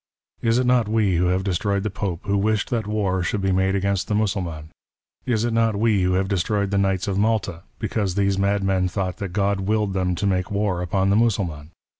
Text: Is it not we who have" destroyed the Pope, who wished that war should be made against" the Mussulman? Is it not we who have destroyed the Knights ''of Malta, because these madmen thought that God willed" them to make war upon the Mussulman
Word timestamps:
Is 0.41 0.57
it 0.57 0.65
not 0.65 0.87
we 0.87 1.17
who 1.17 1.27
have" 1.27 1.43
destroyed 1.43 1.83
the 1.83 1.91
Pope, 1.91 2.21
who 2.23 2.35
wished 2.35 2.71
that 2.71 2.87
war 2.87 3.21
should 3.21 3.39
be 3.41 3.51
made 3.51 3.75
against" 3.75 4.07
the 4.07 4.15
Mussulman? 4.15 4.69
Is 5.27 5.45
it 5.45 5.53
not 5.53 5.75
we 5.75 6.01
who 6.01 6.13
have 6.13 6.27
destroyed 6.27 6.71
the 6.71 6.79
Knights 6.79 7.05
''of 7.07 7.17
Malta, 7.19 7.61
because 7.77 8.15
these 8.15 8.35
madmen 8.35 8.87
thought 8.87 9.17
that 9.17 9.29
God 9.31 9.59
willed" 9.59 9.93
them 9.93 10.15
to 10.15 10.25
make 10.25 10.49
war 10.49 10.81
upon 10.81 11.11
the 11.11 11.15
Mussulman 11.15 11.69